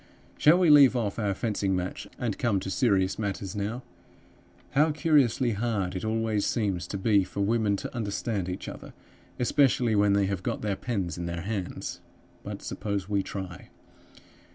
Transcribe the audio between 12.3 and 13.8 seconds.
But suppose we try.